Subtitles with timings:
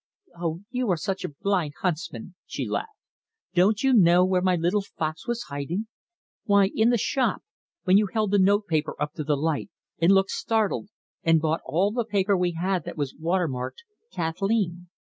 [0.35, 2.97] "Oh, you are such a blind huntsman!" she laughed.
[3.53, 5.85] "Don't you know where my little fox was hiding?
[6.45, 7.43] Why, in the shop,
[7.83, 9.69] when you held the note paper up to the light,
[9.99, 10.89] and looked startled,
[11.21, 14.89] and bought all the paper we had that was water marked Kathleen.